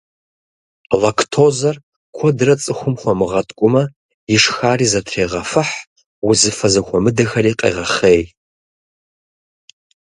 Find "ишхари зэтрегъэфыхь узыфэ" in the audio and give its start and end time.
4.35-6.67